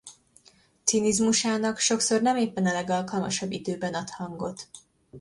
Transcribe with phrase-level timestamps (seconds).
[0.85, 4.67] Cinizmusának sokszor nem éppen a legalkalmasabb időben ad hangot.